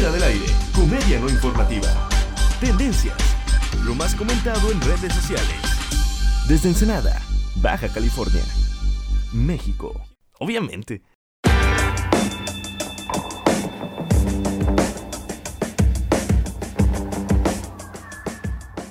[0.00, 2.08] Fuera del aire, comedia no informativa.
[2.58, 3.18] Tendencias,
[3.84, 5.58] lo más comentado en redes sociales.
[6.48, 7.20] Desde Ensenada,
[7.56, 8.42] Baja California,
[9.34, 9.92] México.
[10.38, 11.02] Obviamente.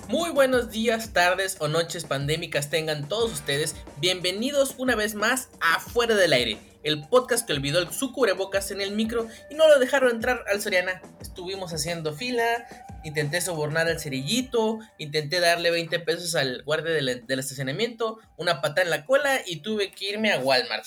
[0.10, 3.76] Muy buenos días, tardes o noches pandémicas tengan todos ustedes.
[4.00, 8.82] Bienvenidos una vez más a Fuera del Aire, el podcast que olvidó su cubrebocas en
[8.82, 11.02] el micro y no lo dejaron entrar al Soriana.
[11.22, 12.68] Estuvimos haciendo fila,
[13.04, 18.84] intenté sobornar al cerillito, intenté darle 20 pesos al guardia del, del estacionamiento, una patada
[18.84, 20.86] en la cola y tuve que irme a Walmart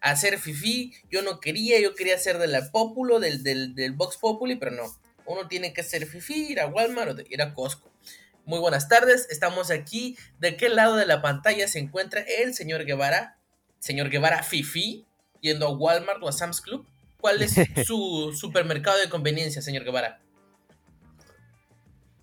[0.00, 0.92] a hacer fifi.
[1.10, 4.70] Yo no quería, yo quería ser de la Populo, del, del, del Vox Populi, pero
[4.70, 4.84] no.
[5.26, 7.90] Uno tiene que hacer fifi, ir a Walmart o ir a Costco.
[8.46, 10.18] Muy buenas tardes, estamos aquí.
[10.38, 13.38] ¿De qué lado de la pantalla se encuentra el señor Guevara?
[13.78, 15.06] Señor Guevara Fifi,
[15.44, 16.86] yendo a Walmart o a Sam's Club.
[17.20, 17.54] ¿Cuál es
[17.86, 20.20] su supermercado de conveniencia, señor Guevara?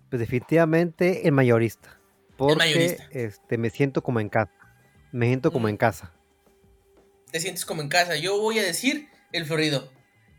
[0.10, 1.98] Pues definitivamente el mayorista.
[2.36, 3.08] Porque El mayorista.
[3.12, 4.52] Este, me siento como en casa.
[5.12, 5.70] Me siento como Mm.
[5.70, 6.14] en casa.
[7.32, 8.16] Te sientes como en casa.
[8.18, 9.92] Yo voy a decir el Florido.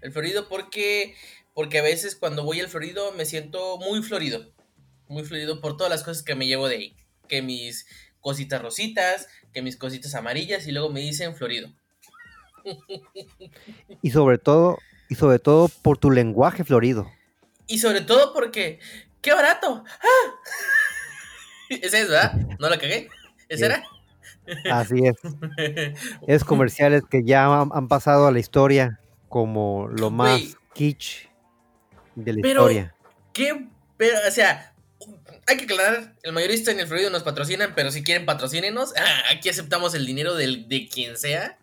[0.03, 1.15] El Florido porque,
[1.55, 4.53] porque a veces cuando voy al Florido me siento muy florido.
[5.09, 6.97] Muy florido por todas las cosas que me llevo de ahí.
[7.29, 7.87] Que mis
[8.21, 11.73] cositas rositas, que mis cositas amarillas y luego me dicen florido.
[14.03, 17.11] Y sobre todo, y sobre todo por tu lenguaje florido.
[17.67, 18.81] Y sobre todo porque,
[19.21, 19.85] ¡qué barato!
[20.01, 20.35] ¡Ah!
[21.69, 22.35] Ese es, ¿verdad?
[22.59, 23.09] ¿No la cagué?
[23.49, 23.83] ¿Ese era?
[24.71, 25.17] Así es.
[26.27, 30.41] Es comerciales que ya han, han pasado a la historia como lo más
[30.75, 31.29] kitsch
[32.15, 32.95] de la Pero- historia.
[33.33, 33.67] ¿Qué?
[33.97, 34.75] Pero, o sea,
[35.47, 39.23] hay que aclarar, el mayorista en el Florido nos patrocinan, pero si quieren patrocínenos, ah,
[39.33, 41.59] aquí aceptamos el dinero del, de quien sea.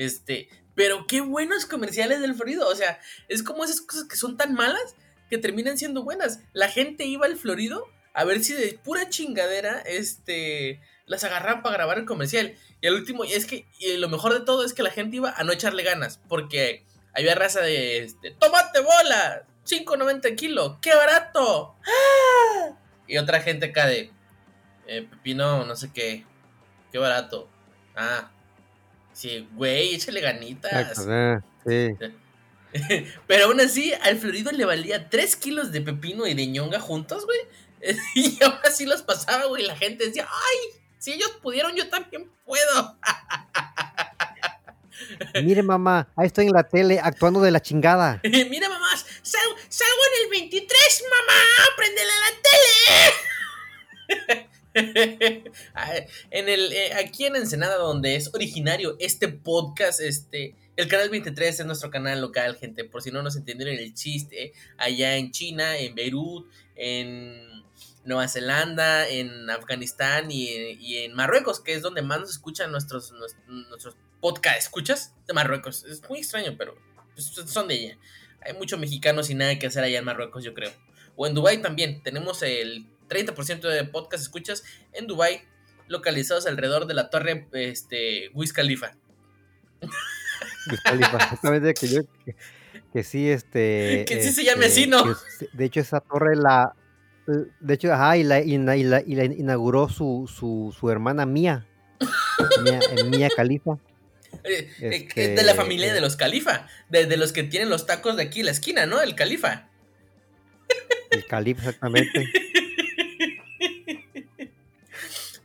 [0.00, 2.98] Este, pero qué buenos comerciales del Florido, o sea,
[3.28, 4.96] es como esas cosas que son tan malas
[5.28, 6.40] que terminan siendo buenas.
[6.54, 11.76] La gente iba al Florido a ver si de pura chingadera, este, las agarraban para
[11.76, 12.54] grabar el comercial.
[12.80, 15.16] Y al último, y es que y lo mejor de todo es que la gente
[15.16, 19.44] iba a no echarle ganas, porque había raza de, este, ¡Tómate bola!
[19.66, 21.76] 5.90 kilo, ¡qué barato!
[23.06, 24.10] Y otra gente acá de,
[24.86, 26.24] eh, Pepino, no sé qué,
[26.90, 27.50] qué barato.
[27.94, 28.30] Ah,
[29.12, 30.72] sí, güey, échale ganitas.
[30.72, 31.88] Exacto, ah, sí.
[33.26, 37.24] Pero aún así, al Florido le valía 3 kilos de pepino y de ñonga juntos,
[37.26, 37.38] güey.
[38.14, 39.64] Y aún así los pasaba, güey.
[39.64, 40.80] La gente decía, ¡ay!
[40.98, 42.98] Si ellos pudieron, yo también puedo.
[45.42, 48.20] Mire, mamá, ahí estoy en la tele actuando de la chingada.
[48.22, 51.40] Mira, mamá, sal- salgo en el 23, mamá.
[51.76, 52.32] Préndele a la
[54.28, 54.49] tele.
[56.30, 61.60] En el, eh, aquí en Ensenada, donde es originario este podcast, este, el canal 23
[61.60, 62.84] es nuestro canal local, gente.
[62.84, 67.64] Por si no nos entendieron el chiste, allá en China, en Beirut, en
[68.04, 70.48] Nueva Zelanda, en Afganistán y,
[70.80, 73.96] y en Marruecos, que es donde más nos escuchan nuestros, nuestros, nuestros.
[74.58, 75.14] ¿Escuchas?
[75.26, 75.84] De Marruecos.
[75.84, 76.76] Es muy extraño, pero
[77.14, 77.98] pues, son de ella.
[78.42, 80.72] Hay muchos mexicanos sin nada que hacer allá en Marruecos, yo creo.
[81.16, 82.02] O en Dubai también.
[82.02, 84.62] Tenemos el 30% de podcast escuchas
[84.92, 85.42] en Dubai,
[85.88, 88.96] localizados alrededor de la torre este, Wiz Khalifa.
[90.70, 92.36] Wiz Khalifa, Exactamente, que yo, que,
[92.92, 94.04] que sí, este.
[94.06, 95.04] Que sí se este, llame así, ¿no?
[95.04, 96.74] que de hecho, esa torre la.
[97.60, 100.90] De hecho, ajá, y la, y la- y la- y la inauguró su, su, su
[100.90, 101.66] hermana Mía.
[102.64, 103.78] Mía, eh, Mía Khalifa.
[104.44, 105.92] Eh, eh, Este, de la familia eh.
[105.92, 106.66] de los Califa.
[106.88, 109.00] De, de los que tienen los tacos de aquí en la esquina, ¿no?
[109.00, 109.68] El Califa.
[111.10, 112.24] El Khalifa, exactamente.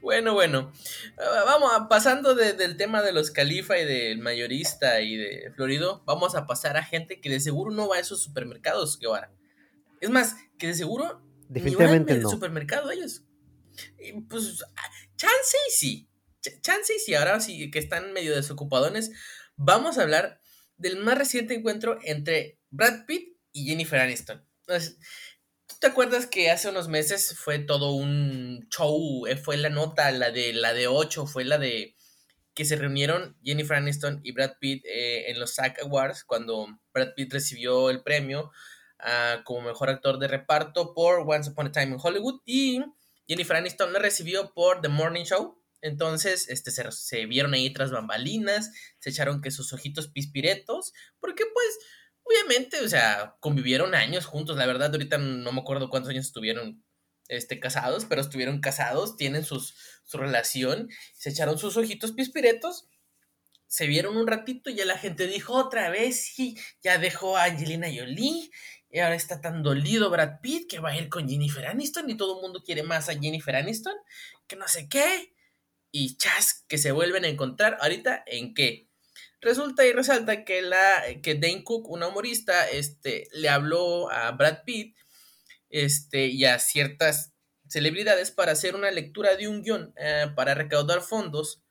[0.06, 0.72] Bueno, bueno.
[1.18, 5.52] Ah, Vamos a- pasando de- del tema de los califa y del mayorista y de
[5.56, 9.32] Florido, vamos a pasar a gente que de seguro no va a esos supermercados, Guevara.
[10.02, 12.30] Es más, que de seguro Definitivamente ni van al no.
[12.30, 13.24] supermercado ellos.
[14.00, 16.10] Y, pues, ah, chance y sí.
[16.44, 19.10] Ch- Chance y sí, ahora sí que están medio desocupadones.
[19.56, 20.40] Vamos a hablar
[20.78, 24.46] del más reciente encuentro entre Brad Pitt y Jennifer Aniston.
[24.68, 25.00] Entonces,
[25.76, 29.28] ¿Tú te acuerdas que hace unos meses fue todo un show?
[29.28, 31.98] eh, Fue la nota, la de la de 8, fue la de
[32.54, 37.10] que se reunieron Jennifer Aniston y Brad Pitt eh, en los SAG Awards cuando Brad
[37.14, 38.52] Pitt recibió el premio
[39.44, 42.80] como mejor actor de reparto por Once Upon a Time in Hollywood y
[43.28, 45.62] Jennifer Aniston lo recibió por The Morning Show.
[45.82, 51.44] Entonces, este, se, se vieron ahí tras bambalinas, se echaron que sus ojitos pispiretos, porque
[51.54, 51.78] pues
[52.26, 56.84] obviamente, o sea, convivieron años juntos, la verdad, ahorita no me acuerdo cuántos años estuvieron
[57.28, 62.88] este, casados, pero estuvieron casados, tienen sus, su relación, se echaron sus ojitos pispiretos,
[63.68, 67.46] se vieron un ratito y ya la gente dijo otra vez, sí, ya dejó a
[67.46, 68.50] Angelina Jolie
[68.90, 72.16] y ahora está tan dolido Brad Pitt que va a ir con Jennifer Aniston y
[72.16, 73.96] todo el mundo quiere más a Jennifer Aniston,
[74.48, 75.34] que no sé qué.
[75.92, 78.90] Y chas, que se vuelven a encontrar ahorita en qué.
[79.46, 84.64] Resulta y resalta que, la, que Dane Cook, una humorista, este, le habló a Brad
[84.66, 84.98] Pitt
[85.70, 87.32] este, y a ciertas
[87.68, 91.62] celebridades para hacer una lectura de un guion eh, para recaudar fondos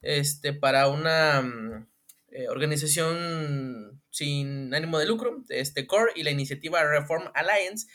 [0.00, 1.86] este, para una mm,
[2.30, 7.88] eh, organización sin ánimo de lucro, este CORE y la iniciativa Reform Alliance,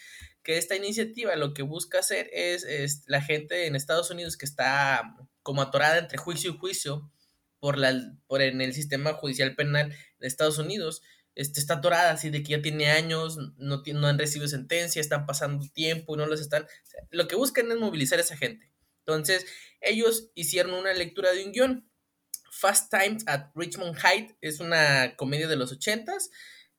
[0.43, 4.45] que esta iniciativa lo que busca hacer es, es la gente en Estados Unidos que
[4.45, 7.09] está como atorada entre juicio y juicio
[7.63, 11.01] por, la, por en el sistema judicial penal de Estados Unidos,
[11.33, 15.25] este, está atorada así de que ya tiene años, no, no han recibido sentencia, están
[15.25, 16.67] pasando tiempo y no los están...
[17.09, 18.69] lo que buscan es movilizar a esa gente.
[18.99, 19.45] Entonces,
[19.79, 21.89] ellos hicieron una lectura de un guion.
[22.51, 26.31] Fast Times at Richmond Heights es una comedia de los ochentas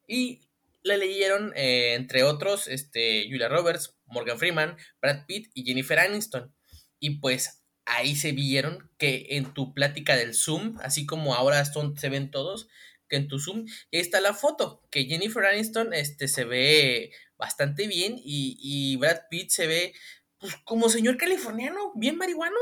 [0.07, 0.43] y
[0.83, 6.55] la leyeron, eh, entre otros, este, Julia Roberts, Morgan Freeman, Brad Pitt y Jennifer Aniston.
[7.01, 11.97] Y pues ahí se vieron que en tu plática del Zoom, así como ahora son,
[11.99, 12.69] se ven todos,
[13.09, 18.17] que en tu Zoom está la foto, que Jennifer Aniston este, se ve bastante bien
[18.17, 19.95] y, y Brad Pitt se ve
[20.39, 22.57] pues, como señor californiano, bien marihuano,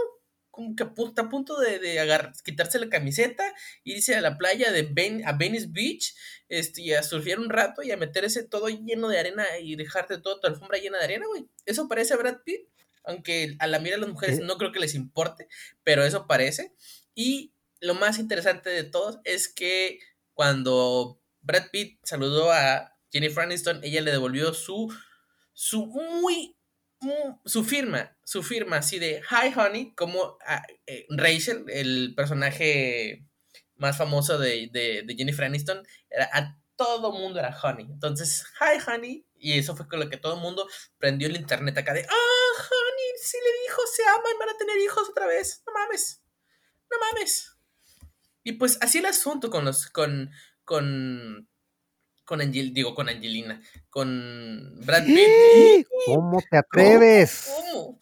[0.53, 3.43] como que está a punto de, de quitarse la camiseta,
[3.85, 6.15] irse a la playa de ben, a Venice Beach
[6.49, 10.19] este, y a surfear un rato y a meterse todo lleno de arena y dejarte
[10.19, 11.47] toda tu alfombra llena de arena, güey.
[11.65, 12.69] Eso parece a Brad Pitt,
[13.04, 15.49] aunque a la mira de las mujeres no creo que les importe,
[15.84, 16.75] pero eso parece.
[17.14, 19.99] Y lo más interesante de todos es que
[20.34, 24.93] cuando Brad Pitt saludó a Jennifer Aniston, ella le devolvió su,
[25.52, 26.56] su muy,
[27.44, 33.26] su firma, su firma así de Hi Honey, como a, eh, Rachel, el personaje
[33.76, 37.87] más famoso de, de, Jennifer Aniston, era, a todo mundo era Honey.
[37.90, 40.66] Entonces, Hi Honey, y eso fue con lo que todo el mundo
[40.99, 42.42] prendió el internet acá de, ah,
[43.23, 45.63] si le dijo se aman, van a tener hijos otra vez.
[45.67, 46.23] No mames,
[46.91, 47.57] no mames.
[48.45, 50.31] Y pues así el asunto con los, con,
[50.65, 51.49] con,
[52.25, 55.87] con Angel, digo, con Angelina, con Brad Pitt.
[56.07, 57.49] ¿Cómo te atreves?
[57.55, 58.01] ¿Cómo?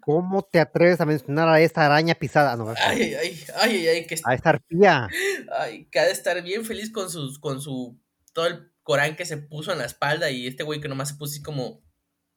[0.00, 2.56] ¿Cómo te atreves a mencionar a esta araña pisada?
[2.56, 5.08] No, ay, ay, ay, ay, que a esta arpía.
[5.56, 8.00] Ay, que ha de estar bien feliz con sus, con su,
[8.32, 11.14] todo el Corán que se puso en la espalda y este güey que nomás se
[11.14, 11.84] puso así como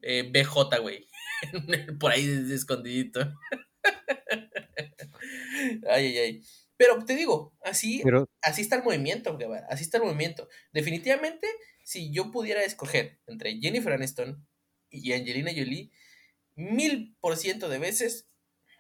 [0.02, 1.08] eh, BJ, güey.
[2.00, 3.20] Por ahí escondidito.
[5.90, 6.44] ay, ay, ay.
[6.78, 8.04] Pero te digo, así,
[8.42, 9.38] así está el movimiento,
[9.70, 10.50] así está el movimiento.
[10.74, 11.48] Definitivamente,
[11.86, 14.46] si yo pudiera escoger entre Jennifer Aniston
[14.90, 15.92] y Angelina Jolie,
[16.56, 18.28] mil por ciento de veces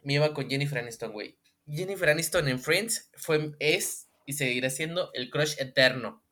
[0.04, 1.38] me iba con Jennifer Aniston, güey.
[1.68, 6.24] Jennifer Aniston en Friends fue, es y seguirá siendo el crush eterno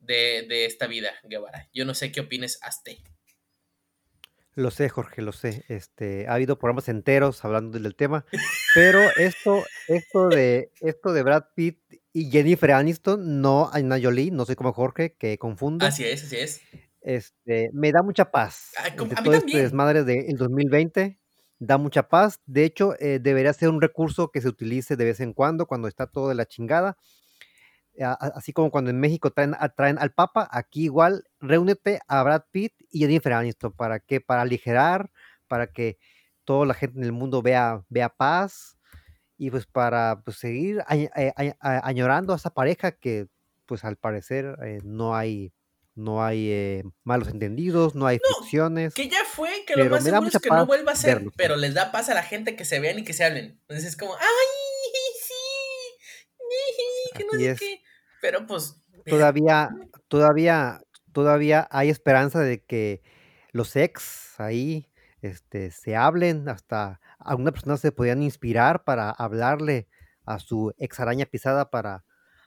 [0.00, 1.70] de, de esta vida, Guevara.
[1.72, 2.90] Yo no sé qué opines hasta.
[4.56, 5.64] Lo sé, Jorge, lo sé.
[5.68, 8.24] Este, ha habido programas enteros hablando del tema,
[8.74, 11.78] pero esto, esto de, esto de Brad Pitt
[12.12, 15.84] y Jennifer Aniston, no Anna Jolie, no soy como Jorge, que confundo.
[15.84, 16.60] Así es, así es.
[17.00, 18.72] Este, me da mucha paz.
[18.78, 21.18] a mí todo este desmadre del 2020
[21.58, 22.40] da mucha paz.
[22.46, 25.88] De hecho, eh, debería ser un recurso que se utilice de vez en cuando, cuando
[25.88, 26.96] está todo de la chingada
[28.34, 32.72] así como cuando en México traen, traen al Papa, aquí igual, reúnete a Brad Pitt
[32.90, 34.20] y a Jennifer Aniston, ¿para qué?
[34.20, 35.10] Para aligerar,
[35.46, 35.98] para que
[36.44, 38.76] toda la gente en el mundo vea, vea paz
[39.36, 43.26] y pues para pues, seguir eh, añorando a esa pareja que
[43.66, 45.52] pues al parecer eh, no hay
[45.96, 50.26] no hay eh, malos entendidos, no hay no, Que ya fue, que lo más seguro
[50.26, 52.80] es que no vuelva a ser, pero les da paz a la gente que se
[52.80, 53.60] vean y que se hablen.
[53.60, 54.24] Entonces es como, ¡ay!
[56.54, 57.82] Sí, que no sé qué.
[58.24, 58.80] Pero pues.
[59.04, 59.68] Todavía,
[60.08, 60.80] todavía,
[61.12, 63.02] todavía hay esperanza de que
[63.52, 64.90] los ex ahí
[65.20, 69.88] este, se hablen, hasta algunas personas se podían inspirar para hablarle
[70.24, 72.02] a su ex araña pisada para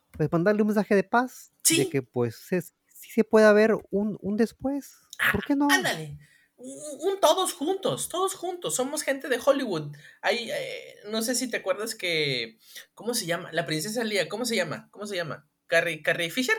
[0.10, 1.52] pues, mandarle un mensaje de paz.
[1.64, 1.78] Sí.
[1.78, 4.96] De que pues sí se puede haber un, un después.
[5.32, 5.68] ¿Por qué no?
[5.70, 6.18] Ándale.
[6.56, 9.96] Un, todos juntos, todos juntos, somos gente de Hollywood.
[10.24, 12.58] Hay, eh, no sé si te acuerdas que,
[12.96, 13.52] ¿cómo se llama?
[13.52, 14.90] La princesa Lía, ¿cómo se llama?
[14.90, 15.48] ¿Cómo se llama?
[15.68, 16.58] Carrie, Carrie Fisher.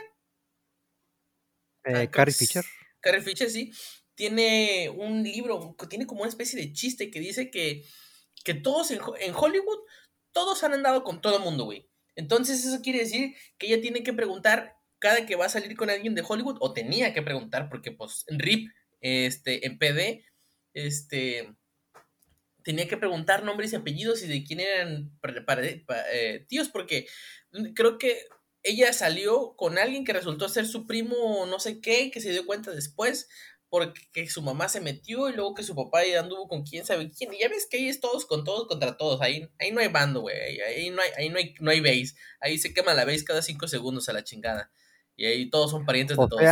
[1.84, 2.64] Eh, ah, Carrie Fisher.
[3.00, 3.72] Carrie Fisher, sí.
[4.14, 7.84] Tiene un libro, tiene como una especie de chiste que dice que,
[8.44, 9.78] que todos en, Hollywood,
[10.32, 11.88] todos han andado con todo el mundo, güey.
[12.16, 15.90] Entonces eso quiere decir que ella tiene que preguntar cada que va a salir con
[15.90, 20.24] alguien de Hollywood, o tenía que preguntar, porque pues en RIP, este, en PD,
[20.74, 21.54] este,
[22.64, 27.06] tenía que preguntar nombres y apellidos y de quién eran para, eh, tíos, porque
[27.74, 28.26] creo que
[28.68, 32.46] ella salió con alguien que resultó ser su primo no sé qué, que se dio
[32.46, 33.28] cuenta después
[33.70, 37.10] porque su mamá se metió y luego que su papá ya anduvo con quién sabe
[37.10, 37.34] quién.
[37.34, 39.20] Y ya ves que ahí es todos con todos contra todos.
[39.20, 40.36] Ahí, ahí no hay bando, güey.
[40.60, 42.14] Ahí, no hay, ahí no hay, no hay base.
[42.40, 44.70] Ahí se quema la base cada cinco segundos a la chingada.
[45.16, 46.42] Y ahí todos son parientes de todos.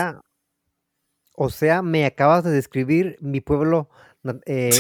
[1.38, 3.88] O sea, me acabas de describir mi pueblo
[4.44, 4.70] eh,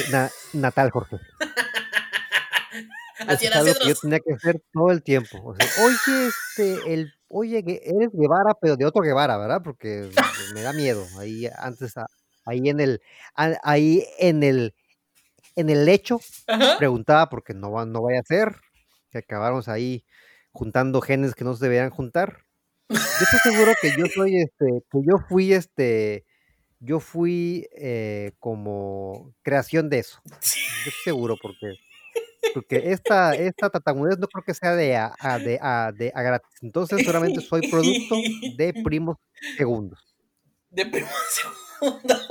[0.52, 1.16] natal, Jorge.
[3.26, 5.54] Así era yo tenía que hacer todo el tiempo.
[5.82, 9.62] oye, este, el, oye, eres Guevara, pero de otro Guevara, ¿verdad?
[9.62, 10.10] Porque
[10.54, 11.04] me da miedo.
[11.18, 11.94] Ahí antes,
[12.44, 13.00] ahí en el,
[13.34, 14.74] ahí en el,
[15.56, 16.20] en el lecho,
[16.78, 18.56] preguntaba porque no, no vaya a ser
[19.10, 20.04] que acabáramos ahí
[20.52, 22.38] juntando genes que no se deberían juntar.
[22.88, 26.24] Yo estoy seguro que yo soy, este, que yo fui, este,
[26.78, 30.20] yo fui eh, como creación de eso.
[30.84, 31.74] Yo estoy seguro porque
[32.54, 36.58] porque esta, esta tatamudez no creo que sea de a, de, a, de a gratis.
[36.62, 38.16] Entonces, solamente soy producto
[38.56, 39.16] de primos
[39.56, 40.16] segundos.
[40.70, 41.10] De primos
[41.80, 42.26] segundos.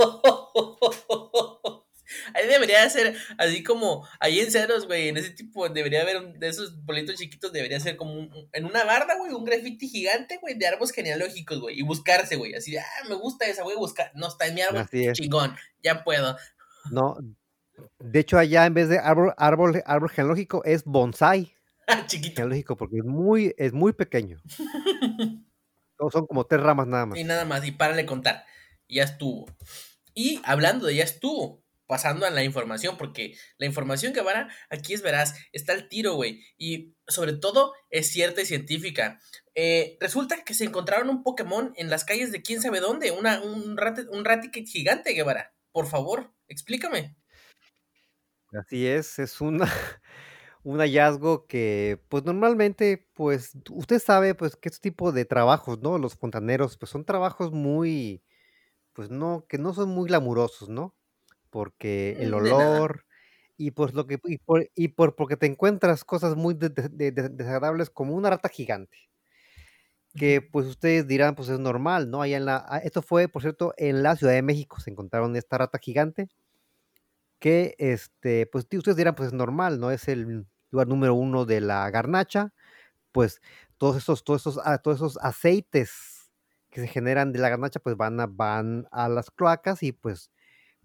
[2.34, 6.40] Ahí debería ser, así como ahí en ceros, güey, en ese tipo, debería haber un,
[6.40, 10.38] de esos bolitos chiquitos, debería ser como un, en una barda, güey, un graffiti gigante,
[10.42, 13.76] güey, de árboles genealógicos, güey, y buscarse, güey, así de, ah, me gusta esa, voy
[13.76, 16.38] a buscar, no, está en mi árbol, chingón, ya puedo.
[16.92, 17.18] No,
[18.00, 21.54] de hecho, allá en vez de árbol, árbol, árbol genealógico es bonsai.
[22.08, 22.36] Chiquito.
[22.36, 24.42] Genealógico, porque es muy, es muy pequeño.
[26.12, 27.18] son como tres ramas nada más.
[27.18, 28.46] Y nada más, y párale contar.
[28.88, 29.46] Ya estuvo.
[30.14, 34.94] Y hablando de ya estuvo, pasando a la información, porque la información que van aquí
[34.94, 36.42] es verás, está el tiro, güey.
[36.58, 39.20] Y sobre todo es cierta y científica.
[39.54, 43.42] Eh, resulta que se encontraron un Pokémon en las calles de quién sabe dónde, una,
[43.42, 44.26] un, rat, un
[44.66, 45.54] gigante, Guevara.
[45.72, 47.16] Por favor, explícame.
[48.60, 49.66] Así es, es una,
[50.64, 55.98] un hallazgo que, pues normalmente, pues usted sabe, pues que este tipo de trabajos, ¿no?
[55.98, 58.24] Los fontaneros, pues son trabajos muy,
[58.94, 60.96] pues no, que no son muy glamurosos, ¿no?
[61.52, 63.06] Porque el mm, olor
[63.58, 68.16] y pues lo que, y por, y por porque te encuentras cosas muy desagradables como
[68.16, 68.98] una rata gigante,
[70.16, 72.22] que pues ustedes dirán, pues es normal, ¿no?
[72.22, 75.36] Allá en la, ah, esto fue, por cierto, en la Ciudad de México, se encontraron
[75.36, 76.30] esta rata gigante
[77.46, 79.92] que este, pues ustedes dirán, pues es normal, ¿no?
[79.92, 82.52] Es el lugar número uno de la garnacha,
[83.12, 83.40] pues
[83.78, 86.32] todos esos, todos esos, ah, todos esos aceites
[86.72, 90.32] que se generan de la garnacha, pues van a, van a las cloacas y pues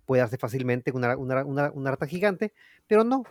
[0.04, 2.52] puede hacer fácilmente una, una, una, rata gigante,
[2.86, 3.24] pero no.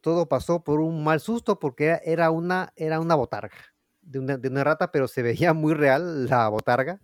[0.00, 3.58] Todo pasó por un mal susto porque era una, era una botarga
[4.02, 7.00] de una rata, pero se veía muy real la botarga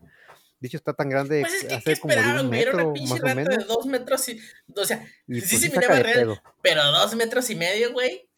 [0.64, 3.56] dicho está tan grande, pues es que, hace como un metro, era una pinche rata
[3.56, 4.40] de dos metros y,
[4.74, 8.28] o sea, sí se miraba real, pero dos metros y medio, güey.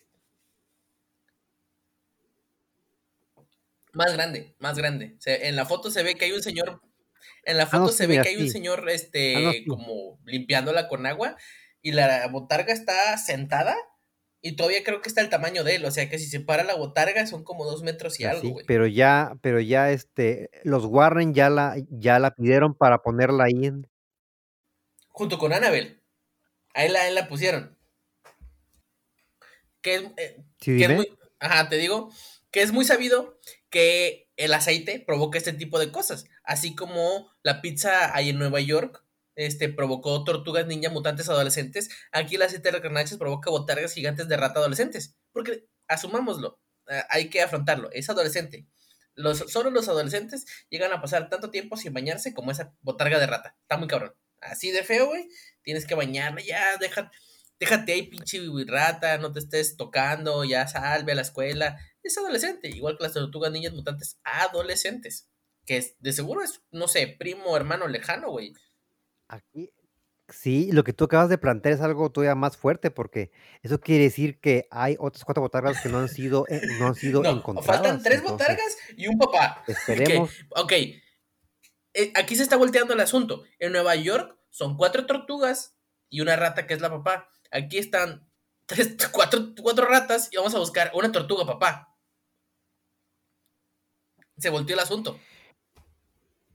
[3.92, 5.16] Más grande, más grande.
[5.25, 6.83] en la foto se ve que hay un señor,
[7.45, 11.06] en la ah, foto se ve que hay un señor, este, ah, como limpiándola con
[11.06, 11.37] agua
[11.80, 13.76] y la botarga está sentada
[14.43, 16.64] y todavía creo que está el tamaño de él, o sea que si se para
[16.64, 18.66] la botarga son como dos metros y algo, güey.
[18.66, 23.66] Pero ya, pero ya este, los Warren ya la, ya la pidieron para ponerla ahí
[23.66, 23.88] en...
[25.09, 26.02] Junto con Annabel.
[26.75, 27.76] Ahí la, la pusieron.
[29.81, 32.11] Que, es, eh, que es muy, ajá, te digo,
[32.50, 33.40] que es muy sabido
[33.71, 36.26] que el aceite provoca este tipo de cosas.
[36.45, 39.06] Así como la pizza ahí en Nueva York
[39.37, 44.37] este, provocó tortugas ninja mutantes adolescentes, aquí la aceite de carnachas provoca botargas gigantes de
[44.37, 45.14] rata adolescentes.
[45.33, 48.66] Porque, asumámoslo, eh, hay que afrontarlo, es adolescente.
[49.14, 53.26] Los, solo los adolescentes llegan a pasar tanto tiempo sin bañarse como esa botarga de
[53.26, 53.57] rata.
[53.62, 54.14] Está muy cabrón.
[54.40, 55.28] Así de feo, güey.
[55.62, 57.11] Tienes que bañarla, ya, deja,
[57.59, 61.78] déjate ahí, pinche rata, no te estés tocando, ya salve a la escuela.
[62.02, 65.28] Es adolescente, igual que las tortugas niñas mutantes adolescentes.
[65.64, 68.55] Que de seguro es, no sé, primo, hermano lejano, güey.
[69.28, 69.73] Aquí,
[70.28, 73.30] sí, lo que tú acabas de plantear es algo todavía más fuerte, porque
[73.62, 76.95] eso quiere decir que hay otras cuatro botargas que no han sido, eh, no han
[76.95, 77.83] sido encontradas.
[77.83, 79.64] Faltan tres botargas y un papá.
[79.66, 80.30] Esperemos.
[80.50, 83.45] Ok, eh, aquí se está volteando el asunto.
[83.59, 85.78] En Nueva York son cuatro tortugas
[86.11, 87.30] y una rata que es la papá.
[87.50, 88.28] Aquí están
[88.66, 91.97] tres, cuatro, cuatro ratas y vamos a buscar una tortuga papá.
[94.37, 95.18] Se volteó el asunto.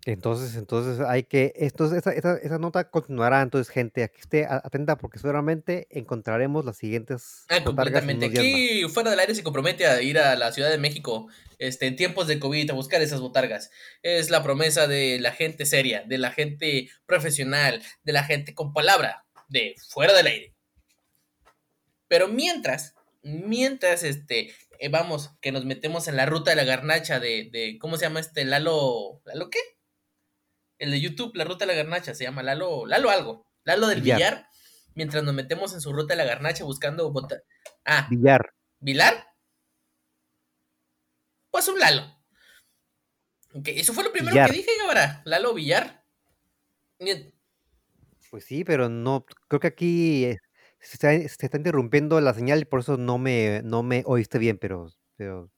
[0.06, 5.20] Entonces, entonces hay que, entonces esa, esa, nota continuará, entonces gente, aquí esté atenta porque
[5.20, 7.46] seguramente encontraremos las siguientes.
[7.50, 8.26] Ah, completamente.
[8.26, 11.28] Aquí fuera del aire se compromete a ir a la Ciudad de México
[11.60, 13.70] este, en tiempos de COVID a buscar esas botargas.
[14.02, 18.74] Es la promesa de la gente seria, de la gente profesional, de la gente con
[18.74, 20.56] palabra, de fuera del aire.
[22.08, 27.20] Pero mientras, mientras este, eh, vamos, que nos metemos en la ruta de la garnacha
[27.20, 28.46] de, de, ¿cómo se llama este?
[28.46, 29.60] Lalo, ¿Lalo qué?
[30.82, 34.02] El de YouTube, la ruta de la garnacha, se llama Lalo, Lalo algo, Lalo del
[34.02, 34.48] billar,
[34.96, 37.44] mientras nos metemos en su ruta de la garnacha buscando bota...
[37.86, 38.08] Ah.
[38.10, 38.52] Billar.
[38.80, 39.28] ¿Vilar?
[41.52, 42.02] Pues un Lalo.
[43.64, 46.04] eso fue lo primero que dije ahora, Lalo Villar.
[48.32, 50.38] Pues sí, pero no, creo que aquí eh,
[50.80, 54.92] se está, interrumpiendo la señal y por eso no me, no me oíste bien, pero,
[55.16, 55.52] pero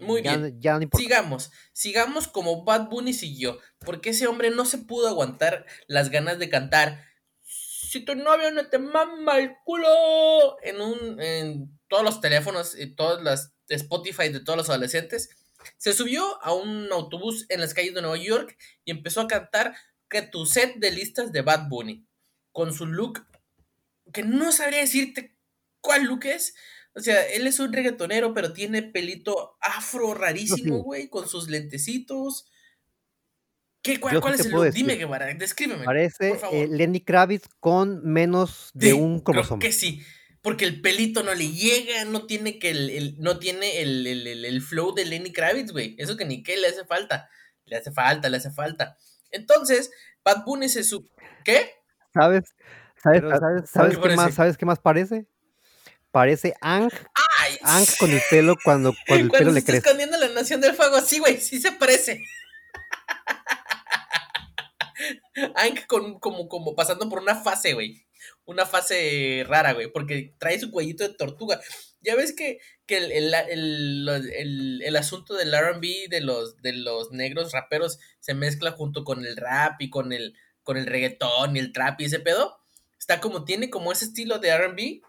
[0.00, 0.60] muy bien.
[0.96, 6.38] sigamos, sigamos como Bad Bunny siguió, porque ese hombre no se pudo aguantar las ganas
[6.38, 7.04] de cantar.
[7.42, 12.94] Si tu novio no te mama el culo en un en todos los teléfonos y
[12.94, 15.30] todas las Spotify de todos los adolescentes,
[15.78, 19.74] se subió a un autobús en las calles de Nueva York y empezó a cantar
[20.08, 22.06] que tu set de listas de Bad Bunny
[22.52, 23.26] con su look,
[24.12, 25.36] que no sabría decirte
[25.80, 26.54] cuál look es.
[26.96, 32.50] O sea, él es un reggaetonero, pero tiene pelito afro rarísimo, güey, con sus lentecitos.
[33.82, 34.70] ¿Qué, ¿Cuál, es el look?
[34.70, 35.84] Dime, Guevara, descríbeme.
[35.84, 39.60] Parece eh, Lenny Kravitz con menos de un cromosoma.
[39.60, 40.02] Creo que sí,
[40.40, 44.94] porque el pelito no le llega, no tiene que el, no tiene el, el, flow
[44.94, 45.96] de Lenny Kravitz, güey.
[45.98, 47.28] Eso que ni qué le hace falta.
[47.66, 48.96] Le hace falta, le hace falta.
[49.30, 49.90] Entonces,
[50.24, 51.06] Bad Bunny se su...
[51.44, 51.72] ¿Qué?
[52.14, 52.54] ¿Sabes?
[52.96, 53.22] ¿Sabes,
[53.68, 55.26] ¿sabes, qué, más, ¿sabes qué más parece?
[56.10, 56.90] Parece Ang.
[57.62, 59.78] Ang con el pelo cuando, cuando el pelo le crece.
[59.78, 62.24] escondiendo la nación del fuego, sí, güey, sí se parece.
[65.54, 68.06] Ang con, como, como pasando por una fase, güey.
[68.44, 71.60] Una fase rara, güey, porque trae su cuellito de tortuga.
[72.00, 77.10] Ya ves que, que el, el, el, el, asunto del RB de los, de los
[77.10, 81.58] negros raperos se mezcla junto con el rap y con el, con el reggaetón y
[81.58, 82.58] el trap y ese pedo,
[82.98, 85.00] está como, tiene como ese estilo de RB,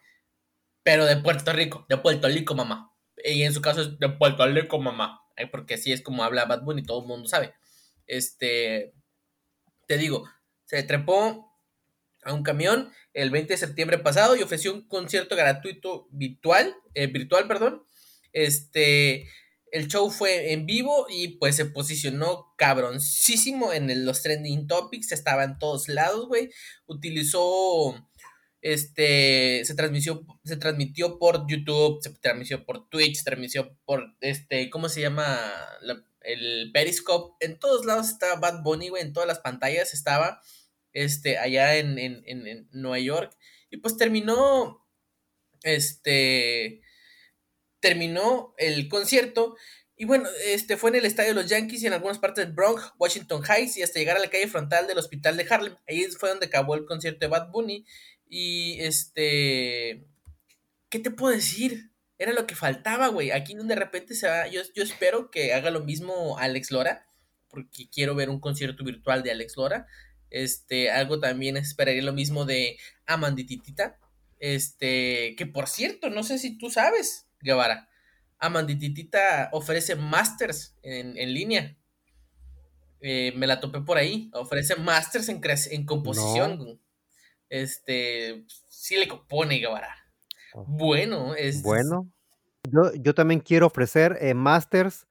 [0.88, 2.94] pero de Puerto Rico, de Puerto Rico, mamá.
[3.22, 5.20] Y en su caso es de Puerto Rico, mamá.
[5.52, 7.54] Porque así es como habla Bad Bunny, todo el mundo sabe.
[8.06, 8.94] Este,
[9.86, 10.24] te digo,
[10.64, 11.54] se trepó
[12.24, 17.08] a un camión el 20 de septiembre pasado y ofreció un concierto gratuito virtual, eh,
[17.08, 17.84] virtual, perdón.
[18.32, 19.28] Este,
[19.74, 25.44] el show fue en vivo y pues se posicionó cabroncísimo en los trending topics, estaba
[25.44, 26.50] en todos lados, güey.
[26.86, 28.08] Utilizó
[28.62, 34.70] este se transmitió se transmitió por YouTube, se transmitió por Twitch, se transmitió por este
[34.70, 35.40] ¿cómo se llama?
[36.22, 40.42] el Periscope, en todos lados estaba Bad Bunny, güey, en todas las pantallas estaba
[40.92, 43.38] este allá en, en, en Nueva York
[43.70, 44.86] y pues terminó
[45.64, 46.82] este
[47.80, 49.56] terminó el concierto
[50.00, 52.54] y bueno, este fue en el estadio de los Yankees y en algunas partes del
[52.54, 55.76] Bronx, Washington Heights y hasta llegar a la calle frontal del hospital de Harlem.
[55.88, 57.84] Ahí fue donde acabó el concierto de Bad Bunny.
[58.30, 60.08] Y este,
[60.90, 61.92] ¿qué te puedo decir?
[62.18, 63.32] Era lo que faltaba, güey.
[63.32, 67.08] Aquí donde de repente se va, yo, yo espero que haga lo mismo Alex Lora,
[67.50, 69.88] porque quiero ver un concierto virtual de Alex Lora.
[70.30, 74.00] Este, algo también esperaría lo mismo de Amandititita.
[74.40, 77.90] Este, que por cierto, no sé si tú sabes, Guevara.
[78.40, 81.76] Amandititita ofrece masters en, línea.
[83.02, 84.30] Eh, me la topé por ahí.
[84.34, 86.80] Ofrece masters en, en composición.
[87.50, 89.96] Este, sí le compone, Guevara.
[90.54, 90.66] Oh.
[90.68, 91.62] Bueno, es.
[91.62, 92.12] Bueno.
[92.70, 95.08] Yo, yo también quiero ofrecer eh, masters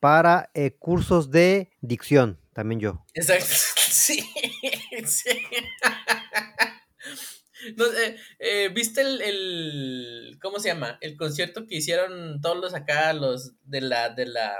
[0.00, 3.04] para eh, cursos de dicción, también yo.
[3.14, 3.46] Exacto.
[3.92, 4.26] Sí,
[5.06, 5.30] sí.
[7.76, 10.98] No, eh, eh, ¿Viste el, ¿Cómo se llama?
[11.00, 14.08] El concierto que hicieron todos los acá, los de la.
[14.08, 14.56] de la.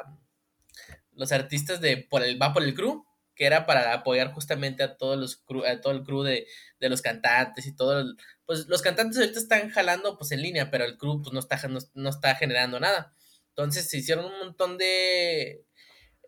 [1.15, 4.97] Los artistas de por el Va por el Crew, que era para apoyar justamente a
[4.97, 6.47] todos los a todo el crew de,
[6.81, 8.15] los cantantes y todo.
[8.47, 11.61] pues los cantantes ahorita están jalando pues en línea, pero el crew pues no está,
[11.95, 13.15] no, está generando nada.
[13.49, 15.67] Entonces se hicieron un montón de.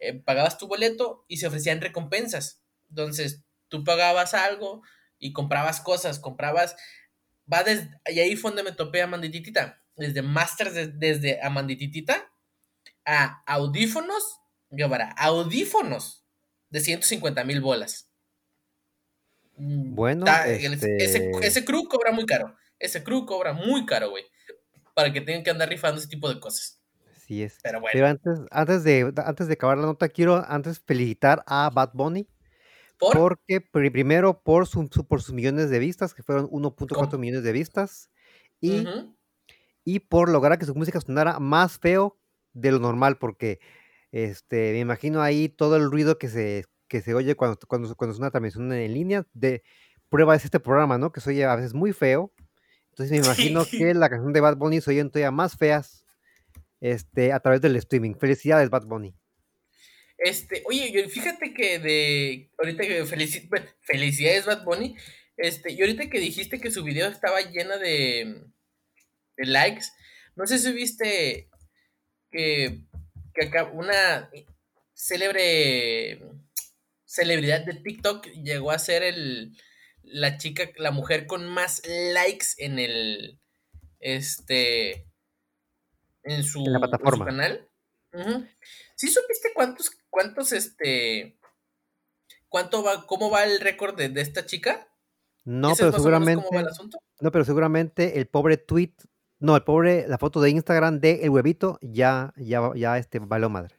[0.00, 2.62] Eh, pagabas tu boleto y se ofrecían recompensas.
[2.88, 4.82] Entonces tú pagabas algo
[5.18, 6.76] y comprabas cosas, comprabas,
[7.50, 12.30] va desde, y ahí fue donde me topé a Mandititita, desde Masters, desde a Mandititita,
[13.04, 14.40] a audífonos,
[15.16, 16.23] audífonos
[16.74, 18.10] de 150 mil bolas.
[19.56, 24.24] Mm, bueno, este ese, ese crew cobra muy caro, ese crew cobra muy caro, güey,
[24.92, 26.80] para que tengan que andar rifando ese tipo de cosas.
[27.28, 27.58] Sí es.
[27.62, 28.06] Pero bueno.
[28.06, 32.28] antes, antes, de, antes de acabar la nota, quiero antes felicitar a Bad Bunny
[32.98, 38.10] porque primero por, su, por sus millones de vistas, que fueron 1.4 millones de vistas,
[38.60, 38.84] y,
[39.84, 42.18] y por lograr que su música sonara más feo
[42.52, 43.60] de lo normal, porque
[44.14, 48.12] este, me imagino ahí todo el ruido que se, que se oye cuando, cuando, cuando
[48.12, 49.64] es una transmisión en línea, de
[50.08, 51.10] prueba es este programa, ¿no?
[51.10, 52.32] Que se oye a veces muy feo.
[52.90, 56.04] Entonces me imagino que la canción de Bad Bunny se oye todavía más feas
[56.80, 58.14] este, a través del streaming.
[58.14, 59.16] Felicidades, Bad Bunny.
[60.16, 62.52] Este, oye, fíjate que de.
[62.56, 63.04] Ahorita que
[63.82, 64.94] felicidades, Bad Bunny.
[65.36, 68.44] Este, y ahorita que dijiste que su video estaba llena de,
[69.36, 69.86] de likes,
[70.36, 71.48] no sé si viste
[72.30, 72.84] que,
[73.34, 74.30] que acá una
[74.94, 76.20] célebre
[77.04, 79.56] celebridad de TikTok llegó a ser el,
[80.02, 83.40] la chica, la mujer con más likes en el,
[84.00, 85.06] este,
[86.22, 87.26] en su, plataforma.
[87.26, 87.68] canal.
[88.94, 91.36] ¿Sí supiste cuántos, cuántos, este,
[92.48, 94.88] cuánto va, cómo va el récord de, esta chica?
[95.44, 96.46] No, pero seguramente,
[97.20, 98.94] no, pero seguramente el pobre tweet,
[99.44, 103.50] no, el pobre, la foto de Instagram de el huevito ya, ya, ya, este, valió
[103.50, 103.76] madre.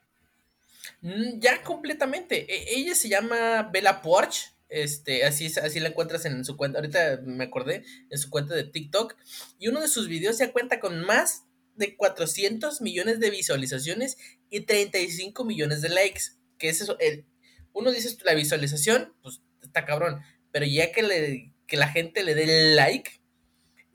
[1.01, 2.45] Mm, ya completamente.
[2.54, 4.51] E, ella se llama Bella Porsche.
[4.69, 6.80] Este, así, así la encuentras en su cuenta.
[6.80, 9.15] Ahorita me acordé en su cuenta de TikTok.
[9.58, 14.17] Y uno de sus videos ya cuenta con más de 400 millones de visualizaciones
[14.49, 16.23] y 35 millones de likes.
[16.60, 16.97] Que es eso?
[16.99, 17.25] El,
[17.73, 20.21] uno dice la visualización, pues está cabrón.
[20.51, 23.24] Pero ya que, le, que la gente le dé like.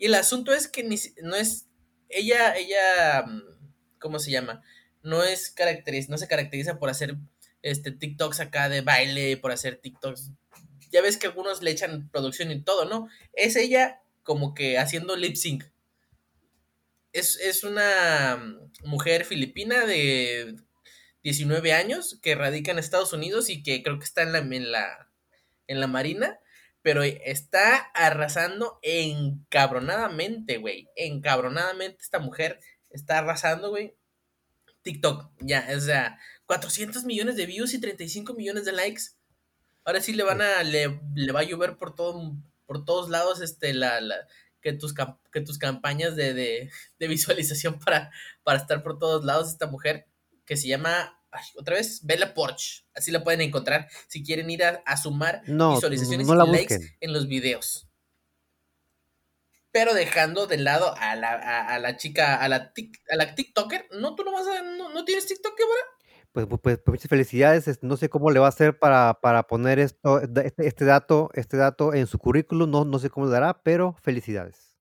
[0.01, 0.83] Y el asunto es que
[1.23, 1.69] no es.
[2.09, 3.23] Ella, ella.
[3.25, 3.43] Mm,
[4.01, 4.65] ¿Cómo se llama?
[5.05, 7.15] No es caracteriz, no se caracteriza por hacer
[7.63, 10.33] este TikToks acá de baile, por hacer TikToks.
[10.91, 13.09] Ya ves que algunos le echan producción y todo, ¿no?
[13.35, 15.65] Es ella como que haciendo lip sync
[17.13, 20.57] es, una mujer filipina de
[21.23, 24.73] 19 años que radica en Estados Unidos y que creo que está en la, en
[24.73, 25.11] la,
[25.67, 26.39] en la Marina,
[26.83, 30.89] pero está arrasando encabronadamente, güey.
[30.97, 33.95] Encabronadamente esta mujer está arrasando, güey.
[34.83, 39.03] TikTok, ya, o sea, 400 millones de views y 35 millones de likes.
[39.85, 42.35] Ahora sí le van a, le, le va a llover por todo,
[42.67, 44.27] por todos lados, este, la, la
[44.61, 44.95] que tus,
[45.33, 48.11] que tus campañas de, visualización para,
[48.43, 49.49] para estar por todos lados.
[49.49, 50.07] Esta mujer
[50.45, 51.20] que se llama,
[51.57, 52.85] otra vez, Bella Porsche.
[52.95, 57.89] Así la pueden encontrar si quieren ir a, sumar visualizaciones y likes en los videos.
[59.73, 62.73] Pero dejando de lado a la, a, la chica, a la,
[63.11, 63.87] a la TikToker.
[64.01, 65.83] No, tú no vas a, no, tienes TikTok, ahora.
[66.33, 67.83] Pues, pues, pues, muchas felicidades.
[67.83, 71.57] No sé cómo le va a hacer para, para poner esto, este, este, dato, este
[71.57, 72.69] dato en su currículum.
[72.69, 74.77] No, no sé cómo le dará, pero felicidades.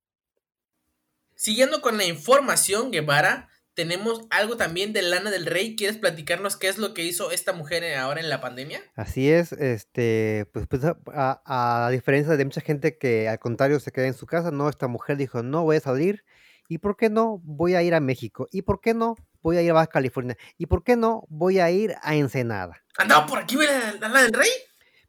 [1.36, 3.48] Siguiendo con la información, Guevara,
[3.80, 5.78] tenemos algo también de Lana del Rey.
[5.78, 8.82] ¿Quieres platicarnos qué es lo que hizo esta mujer ahora en la pandemia?
[8.98, 13.94] Así es, este, pues, pues a, a diferencia de mucha gente que al contrario se
[13.94, 16.26] queda en su casa, no, esta mujer dijo, no voy a salir.
[16.68, 17.40] ¿Y por qué no?
[17.46, 18.50] Voy a ir a México.
[18.52, 19.16] ¿Y por qué no?
[19.42, 20.38] voy a ir a Baja California.
[20.58, 21.24] ¿Y por qué no?
[21.30, 22.84] Voy a ir a Ensenada.
[22.98, 24.50] ¿Andaba por aquí la, la del rey?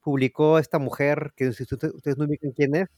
[0.00, 2.88] Publicó esta mujer, que si ustedes, no ubican quién es.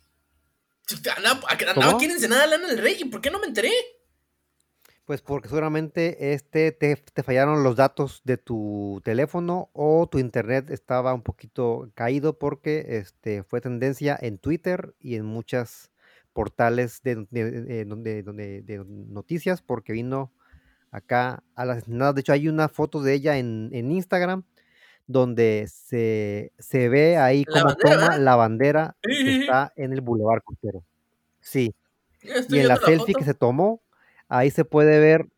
[1.17, 3.73] Andaba, andaba aquí en Ensenada Lana del Rey, ¿y por qué no me enteré?
[5.13, 10.71] Pues porque seguramente este te, te, fallaron los datos de tu teléfono o tu internet
[10.71, 15.91] estaba un poquito caído porque este fue tendencia en Twitter y en muchas
[16.33, 20.33] portales de, de, de noticias porque vino
[20.91, 24.45] acá a las De hecho, hay una foto de ella en, Instagram
[25.07, 30.83] donde se, ve ahí como toma la bandera que está en el Boulevard Costero.
[31.39, 31.75] Sí.
[32.23, 33.82] Y en la selfie que se tomó,
[34.33, 35.29] ahí se puede ver,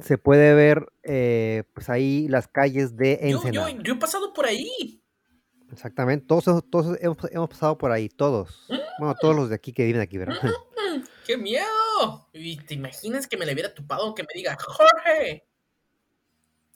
[0.00, 3.70] se puede ver, eh, pues ahí las calles de Ensenada.
[3.82, 5.02] Yo, he pasado por ahí.
[5.72, 8.66] Exactamente, todos, todos hemos, hemos, pasado por ahí, todos.
[8.98, 10.36] Bueno, todos los de aquí que viven aquí, ¿verdad?
[11.26, 12.28] ¡Qué miedo!
[12.32, 15.44] ¿Y te imaginas que me le hubiera topado que me diga, Jorge?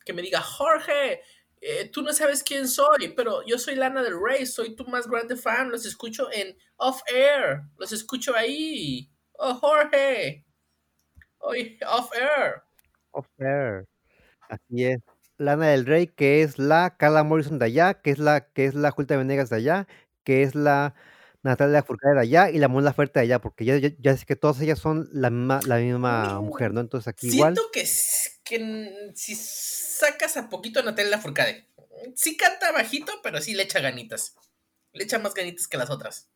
[0.04, 1.20] Que me diga, Jorge,
[1.60, 5.06] eh, tú no sabes quién soy, pero yo soy Lana del Rey, soy tu más
[5.06, 9.08] grande fan, los escucho en Off Air, los escucho ahí.
[9.34, 10.47] Oh, Jorge.
[11.40, 12.62] Off Air.
[13.12, 13.86] Off Air.
[14.48, 15.00] Así es.
[15.36, 18.74] Lana del Rey, que es la Carla Morrison de allá, que es la que es
[18.74, 19.86] la Julta Venegas de allá,
[20.24, 20.94] que es la
[21.42, 24.36] Natalia Furcade de allá y la Mona Fuerte de allá, porque ya, ya, sé que
[24.36, 26.80] todas ellas son la misma, la misma mujer, ¿no?
[26.80, 27.86] Entonces aquí Siento que,
[28.44, 31.68] que si sacas a poquito a Natalia Furcade,
[32.16, 34.34] sí canta bajito, pero sí le echa ganitas.
[34.92, 36.28] Le echa más ganitas que las otras.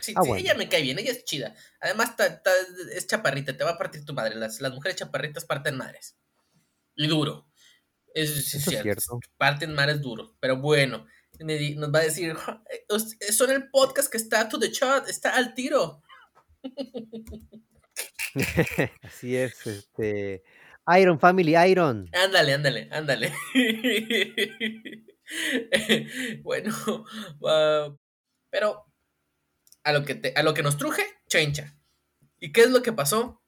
[0.00, 1.54] Sí, ah, ella me cae bien, ella es chida.
[1.80, 2.14] Además,
[2.94, 4.34] es chaparrita, te va a partir tu madre.
[4.34, 6.16] Las, las mujeres chaparritas parten madres.
[6.96, 7.46] Y duro.
[8.14, 9.20] Eso, es cierto.
[9.36, 10.36] Parten madres duro.
[10.40, 11.06] Pero bueno
[11.44, 12.36] nos va a decir,
[12.70, 16.02] eh, son el podcast que está to the chat, está al tiro.
[19.02, 20.42] Así es, este
[20.98, 22.08] Iron Family, Iron.
[22.12, 23.32] Ándale, ándale, ándale.
[26.42, 27.04] bueno,
[28.50, 28.84] pero
[29.84, 31.76] a lo que a lo que nos truje, chencha.
[32.38, 33.40] ¿Y qué es lo que pasó?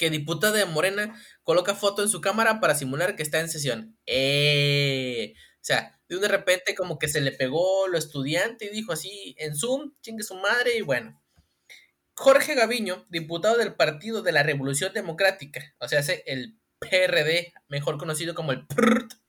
[0.00, 3.98] que diputada de Morena coloca foto en su cámara para simular que está en sesión.
[4.06, 9.36] Eh, o sea, de repente como que se le pegó lo estudiante y dijo así
[9.38, 11.22] en Zoom, chingue su madre y bueno.
[12.14, 18.34] Jorge Gaviño, diputado del Partido de la Revolución Democrática, o sea, el PRD, mejor conocido
[18.34, 19.19] como el PRT,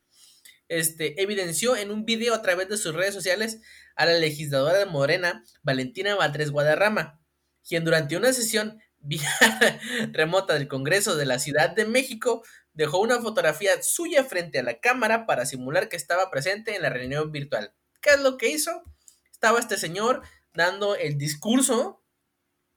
[0.72, 3.60] este, evidenció en un video a través de sus redes sociales
[3.96, 7.20] a la legisladora de Morena, Valentina Valdres Guadarrama,
[7.68, 8.80] quien durante una sesión
[10.12, 14.80] remota del Congreso de la Ciudad de México dejó una fotografía suya frente a la
[14.80, 17.74] cámara para simular que estaba presente en la reunión virtual.
[18.00, 18.84] ¿Qué es lo que hizo?
[19.30, 20.22] Estaba este señor
[20.54, 22.02] dando el discurso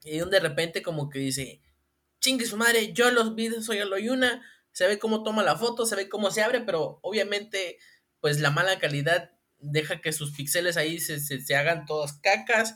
[0.02, 1.60] y de repente como que dice,
[2.18, 4.42] chingue su madre, yo los vi, soy Aloyuna,
[4.74, 7.78] se ve cómo toma la foto, se ve cómo se abre, pero obviamente
[8.20, 12.74] pues la mala calidad deja que sus píxeles ahí se, se, hagan todas cacas.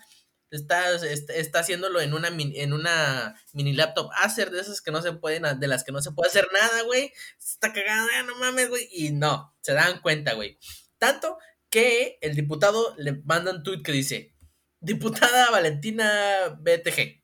[0.50, 5.12] Está, está, haciéndolo en una, en una mini laptop Acer de esas que no se
[5.12, 7.12] pueden, de las que no se puede hacer nada, güey.
[7.38, 8.88] Está cagada, no mames, güey.
[8.90, 10.58] Y no, se dan cuenta, güey.
[10.98, 11.36] Tanto
[11.68, 14.34] que el diputado le manda un tweet que dice,
[14.80, 17.22] diputada Valentina BTG,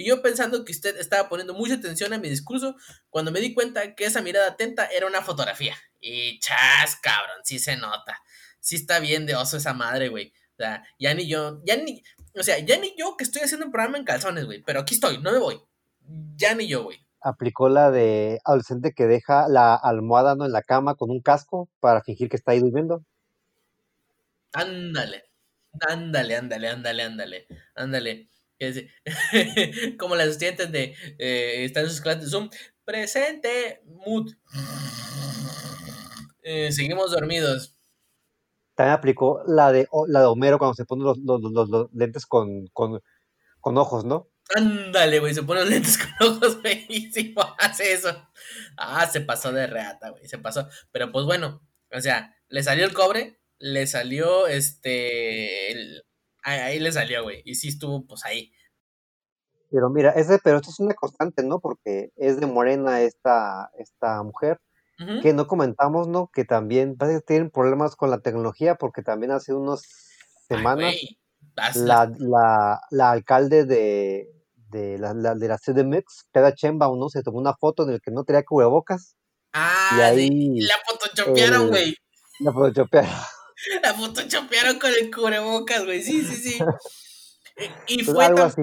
[0.00, 2.74] y yo pensando que usted estaba poniendo mucha atención a mi discurso,
[3.10, 5.76] cuando me di cuenta que esa mirada atenta era una fotografía.
[6.00, 8.18] Y chas, cabrón, sí se nota.
[8.60, 10.32] Sí está bien de oso esa madre, güey.
[10.52, 12.02] O sea, ya ni yo, ya ni,
[12.34, 14.62] o sea, ya ni yo que estoy haciendo un programa en calzones, güey.
[14.62, 15.60] Pero aquí estoy, no me voy.
[16.36, 17.06] Ya ni yo, güey.
[17.20, 20.46] Aplicó la de adolescente que deja la almohada ¿no?
[20.46, 23.04] en la cama con un casco para fingir que está ahí durmiendo.
[24.54, 25.24] Ándale,
[25.86, 28.30] ándale, ándale, ándale, ándale, ándale.
[29.98, 32.50] como las estudiantes de eh, están en sus clases de Zoom,
[32.84, 34.32] presente, mood.
[36.42, 37.76] Eh, seguimos dormidos.
[38.74, 43.00] También aplicó la de, la de Homero cuando se pone los, los, lentes con, con,
[43.60, 44.30] con, ojos, ¿no?
[44.54, 48.28] Ándale, güey, se pone los lentes con ojos, güey, sí, hace eso.
[48.76, 50.68] Ah, se pasó de reata, güey, se pasó.
[50.92, 56.04] Pero pues bueno, o sea, le salió el cobre, le salió este, el,
[56.42, 57.42] ahí, le salió, güey.
[57.44, 58.52] Y sí estuvo, pues ahí.
[59.70, 61.60] Pero mira, ese, pero esto es una constante, ¿no?
[61.60, 64.60] Porque es de morena esta, esta mujer,
[65.22, 66.28] que no comentamos, ¿no?
[66.30, 69.82] Que también parece que tienen problemas con la tecnología, porque también hace unas
[70.46, 70.94] semanas
[71.74, 74.28] la, la, la, alcalde de,
[74.70, 77.08] de la, de la CDMX, Cada Chemba, ¿no?
[77.08, 79.16] Se tomó una foto en el que no tenía cubrebocas.
[79.52, 81.96] Ah, y ahí, la photoshopearon, güey.
[82.40, 83.10] La photoshopearon.
[83.82, 86.02] La photoshopearon con el cubrebocas, güey.
[86.02, 86.58] Sí, sí, sí.
[87.86, 88.62] y pues fue algo así.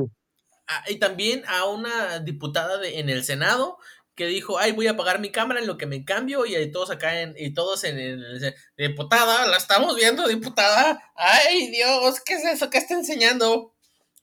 [0.87, 3.77] y también a una diputada de, en el Senado
[4.15, 6.89] que dijo, ay, voy a apagar mi cámara en lo que me cambio y todos
[6.89, 12.43] acá en, y todos en el, diputada, la estamos viendo, diputada, ay, Dios, ¿qué es
[12.45, 13.53] eso que está enseñando?
[13.55, 13.75] O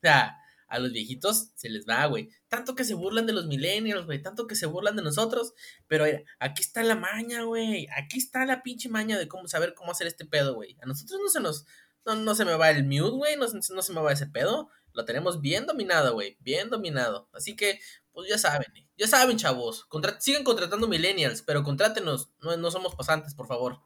[0.03, 0.37] sea,
[0.75, 2.29] a los viejitos se les va, güey.
[2.49, 4.21] Tanto que se burlan de los millennials, güey.
[4.21, 5.55] Tanto que se burlan de nosotros.
[5.87, 6.05] Pero
[6.41, 7.87] aquí está la maña, güey.
[7.97, 10.77] Aquí está la pinche maña de cómo saber cómo hacer este pedo, güey.
[10.83, 11.65] A nosotros no se nos.
[12.05, 13.37] No, se me va el mute, güey.
[13.37, 14.69] No, no, se me va ese pedo.
[14.93, 16.37] Lo tenemos bien dominado, güey.
[16.41, 17.29] Bien dominado.
[17.33, 17.79] Así que,
[18.13, 18.67] pues ya saben.
[18.97, 19.87] Ya saben, chavos.
[20.19, 22.33] sigan contratando millennials, pero contrátenos.
[22.41, 23.79] No, no somos pasantes, por favor.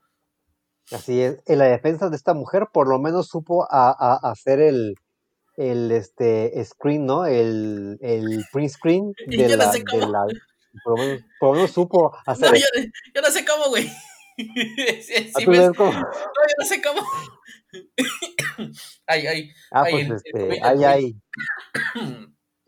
[0.90, 1.42] Así es.
[1.44, 4.94] En la defensa de esta mujer, por lo menos supo a hacer el
[5.58, 7.26] el este screen, ¿no?
[7.26, 10.26] El, el print screen de la, de la,
[10.84, 10.98] por,
[11.40, 12.50] lo menos, supo hacer.
[12.50, 12.66] No, yo,
[13.14, 13.88] yo, no sé cómo, güey.
[14.36, 15.92] sí, sí, cómo?
[15.92, 17.02] No, yo no sé cómo.
[19.06, 19.50] ay, ay.
[19.72, 21.16] Ah, pues este, ahí hay.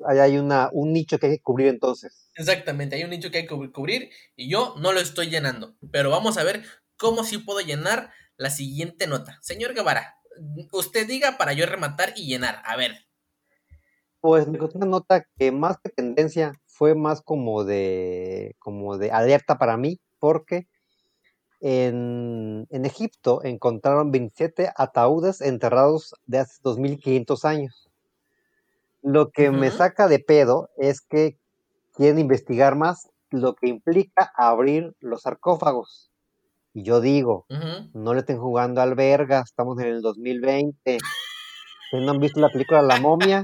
[0.07, 2.31] Ahí hay una, un nicho que hay que cubrir entonces.
[2.35, 5.76] Exactamente, hay un nicho que hay que cubrir y yo no lo estoy llenando.
[5.92, 6.64] Pero vamos a ver
[6.96, 9.38] cómo sí puedo llenar la siguiente nota.
[9.42, 10.19] Señor Guevara,
[10.72, 12.62] usted diga para yo rematar y llenar.
[12.64, 12.92] A ver.
[14.20, 19.57] Pues me una nota que más que tendencia fue más como de como de alerta
[19.57, 20.66] para mí, porque
[21.61, 27.90] en, Egipto encontraron 27 ataúdes enterrados de hace 2500 años.
[29.03, 31.38] Lo que me saca de pedo es que
[31.94, 36.10] quieren investigar más lo que implica abrir los sarcófagos.
[36.72, 37.46] Y yo digo,
[37.94, 40.98] no le estén jugando al verga, estamos en el 2020.
[41.92, 43.42] ¿No han visto la película La momia?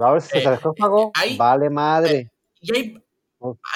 [0.00, 2.30] A ver si se sarcófago, vale madre.
[2.60, 3.02] y hay,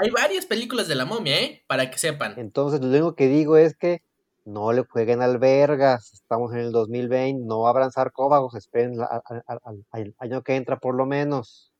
[0.00, 1.64] hay varias películas de la momia, ¿eh?
[1.66, 2.34] Para que sepan.
[2.38, 4.02] Entonces, lo único que digo es que
[4.44, 10.42] no le jueguen al vergas, estamos en el 2020, no abran sarcófagos, esperen al año
[10.42, 11.72] que entra por lo menos.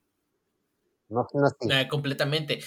[1.08, 1.88] No, no así.
[1.88, 2.60] completamente.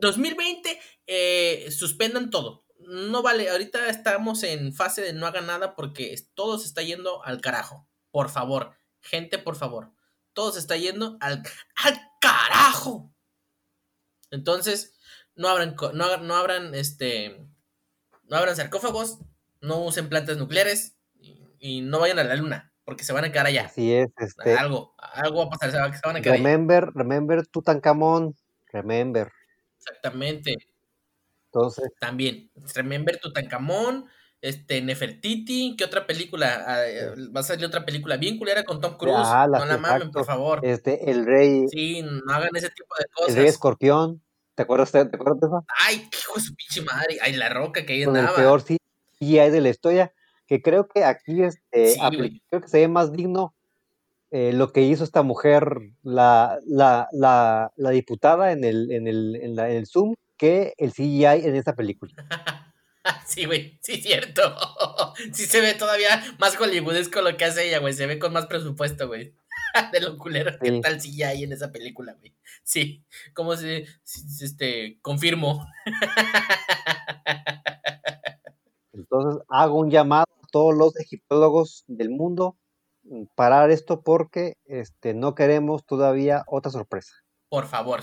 [0.00, 6.14] 2020, eh, suspendan todo no vale, ahorita estamos en fase de no haga nada porque
[6.34, 7.88] todo se está yendo al carajo.
[8.10, 9.92] Por favor, gente, por favor.
[10.32, 11.42] Todo se está yendo al,
[11.76, 13.12] al carajo.
[14.30, 14.94] Entonces,
[15.36, 17.46] no abran, no, no abran, este,
[18.24, 19.18] no abran sarcófagos,
[19.60, 20.96] no usen plantas nucleares
[21.58, 23.66] y, no vayan a la luna, porque se van a quedar allá.
[23.66, 24.54] Así es, este.
[24.56, 28.34] Algo, algo va a pasar, se van a quedar Remember, remember Tutankamón,
[28.72, 29.32] remember.
[29.78, 30.56] Exactamente.
[31.54, 31.92] Entonces.
[32.00, 34.06] También, remember Tutankamón,
[34.40, 36.64] este, Nefertiti, ¿qué otra película?
[36.66, 39.16] Ah, eh, va a salir otra película bien culera con Tom Cruise.
[39.16, 40.60] no la mamen, por favor.
[40.62, 41.66] Este, el rey.
[41.68, 43.30] Sí, no hagan ese tipo de cosas.
[43.30, 44.20] El rey escorpión.
[44.54, 45.64] ¿Te acuerdas, te, acuerdas de eso?
[45.84, 47.18] Ay, qué hijo de su pinche madre.
[47.22, 48.36] Ay, la roca que ahí con andaba.
[48.36, 48.78] El peor sí,
[49.38, 50.12] hay de la historia.
[50.46, 51.96] Que creo que aquí este,
[52.50, 53.54] creo que se ve más digno
[54.30, 59.36] eh, lo que hizo esta mujer, la, la, la, la diputada en el, en, el,
[59.36, 62.12] en, la, en el Zoom, que el CGI en esta película.
[63.26, 64.42] Sí, güey, sí, cierto.
[65.32, 67.92] Sí se ve todavía más hollywoodesco lo que hace ella, güey.
[67.92, 69.34] Se ve con más presupuesto, güey.
[69.92, 72.34] De lo culero que tal si hay en esa película, güey.
[72.62, 73.86] Sí, como se,
[74.40, 75.66] este, confirmo.
[78.92, 82.56] Entonces hago un llamado a todos los egiptólogos del mundo
[83.34, 87.12] parar esto porque este, no queremos todavía otra sorpresa.
[87.48, 88.02] Por favor.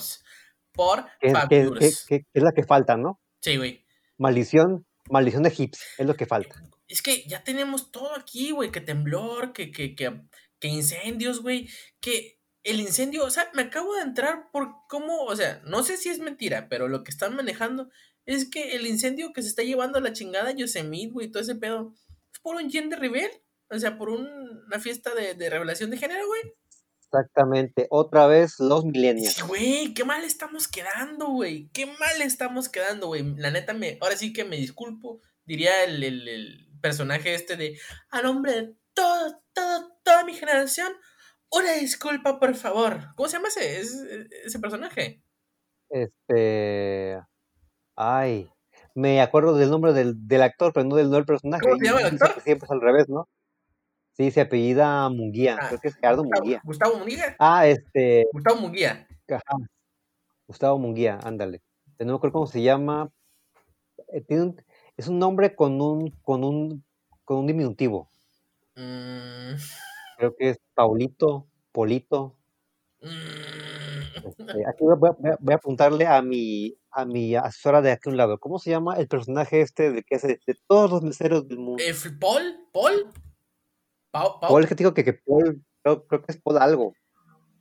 [0.74, 1.78] Por favor.
[1.82, 3.20] es la que falta, ¿no?
[3.42, 3.86] Sí, güey.
[4.18, 6.64] Maldición Maldición egipcia, es lo que falta.
[6.88, 10.22] Es que ya tenemos todo aquí, güey, que temblor, que, que, que,
[10.60, 15.36] que incendios, güey, que el incendio, o sea, me acabo de entrar por cómo, o
[15.36, 17.90] sea, no sé si es mentira, pero lo que están manejando
[18.26, 21.56] es que el incendio que se está llevando a la chingada Yosemite, güey, todo ese
[21.56, 21.94] pedo,
[22.34, 23.32] es por un gender reveal,
[23.70, 26.42] o sea, por una fiesta de, de revelación de género, güey.
[27.14, 29.44] Exactamente, otra vez los millennials.
[29.46, 31.70] güey, qué mal estamos quedando, güey.
[31.74, 33.36] Qué mal estamos quedando, güey.
[33.36, 35.20] La neta, me, ahora sí que me disculpo.
[35.44, 37.78] Diría el, personaje este de,
[38.10, 40.94] a nombre de todo, todo, toda mi generación,
[41.52, 43.14] una disculpa, por favor.
[43.16, 43.82] ¿Cómo se llama ese,
[44.46, 45.22] ese, personaje?
[45.90, 47.22] Este.
[47.98, 48.50] Ay,
[48.96, 51.62] me acuerdo del nombre del, actor, pero no del, del personaje.
[51.62, 52.42] ¿Cómo se llama el actor?
[52.42, 53.28] Siempre es al revés, ¿no?
[54.22, 55.58] Sí, se apellida Munguía.
[55.60, 56.62] Ah, creo que es Gerardo Munguía.
[56.64, 57.36] ¿Gustavo Munguía?
[57.40, 58.28] Ah, este.
[58.32, 59.08] Gustavo Munguía.
[59.28, 59.58] Ajá.
[60.46, 61.64] Gustavo Munguía, ándale.
[61.98, 63.10] No me acuerdo cómo se llama.
[64.14, 64.24] Eh,
[64.96, 66.86] es un nombre con un, con un,
[67.26, 68.12] con un diminutivo.
[68.76, 69.56] Mm.
[70.18, 72.36] Creo que es Paulito, Polito.
[73.02, 74.28] Mm.
[74.28, 75.10] Este, aquí voy
[75.50, 78.38] a, apuntarle a mi, a mi asesora de aquí a un lado.
[78.38, 81.82] ¿Cómo se llama el personaje este de que hace de todos los meseros del mundo?
[81.84, 83.12] Eh, ¿Paul?
[84.12, 84.40] ¿Paul?
[84.40, 86.94] Paul, es que digo que, que Paul, creo, que es Paul algo.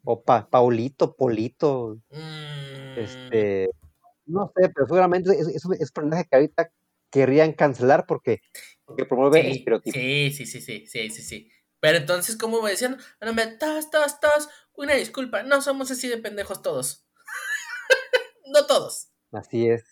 [0.05, 1.99] O Paulito, Polito.
[2.11, 2.99] Mm.
[2.99, 3.71] Este.
[4.27, 6.71] No sé, pero seguramente es, es, un personaje que ahorita
[7.11, 8.41] querrían cancelar porque,
[8.85, 9.99] porque promueve el estereotipo.
[9.99, 11.51] Sí, sí, sí, sí, sí, sí, sí.
[11.81, 12.99] Pero entonces, ¿cómo voy diciendo?
[13.21, 14.49] No me tos, tos, tos.
[14.75, 17.07] Una disculpa, no somos así de pendejos todos.
[18.53, 19.09] no todos.
[19.33, 19.85] Así es.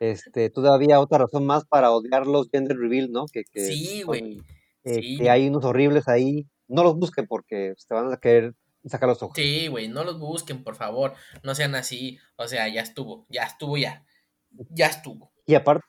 [0.00, 3.26] Este, todavía otra razón más para odiar los gender reveal, ¿no?
[3.26, 4.40] Que, que sí, güey.
[4.84, 6.46] Eh, que hay unos horribles ahí.
[6.68, 8.54] No los busquen porque te van a querer
[8.86, 9.36] sacar los ojos.
[9.36, 11.14] Sí, güey, no los busquen, por favor.
[11.42, 12.18] No sean así.
[12.36, 14.04] O sea, ya estuvo, ya estuvo ya.
[14.70, 15.32] Ya estuvo.
[15.46, 15.86] Y aparte,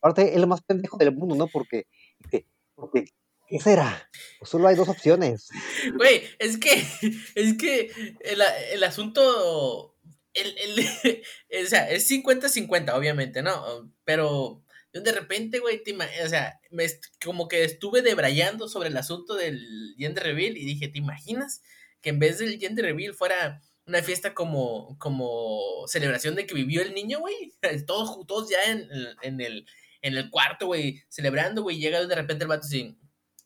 [0.00, 1.46] aparte es lo más pendejo del mundo, ¿no?
[1.48, 1.86] Porque,
[2.74, 3.06] porque
[3.48, 4.10] ¿qué será?
[4.38, 5.48] Pues solo hay dos opciones.
[5.96, 6.72] Güey, es que,
[7.34, 8.42] es que el,
[8.72, 9.96] el asunto,
[10.32, 11.22] el, el,
[11.64, 13.92] o sea, es 50-50, obviamente, ¿no?
[14.04, 14.63] Pero
[15.02, 15.82] de repente, güey,
[16.24, 16.86] o sea, me,
[17.24, 21.62] como que estuve debrayando sobre el asunto del gender reveal y dije, ¿te imaginas
[22.00, 26.80] que en vez del gender reveal fuera una fiesta como, como celebración de que vivió
[26.80, 27.54] el niño, güey?
[27.86, 28.88] Todos, todos ya en,
[29.22, 29.66] en, el,
[30.00, 32.96] en el cuarto, güey, celebrando, güey, llega de repente el vato y